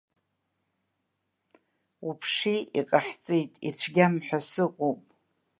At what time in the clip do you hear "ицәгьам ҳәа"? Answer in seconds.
3.67-4.39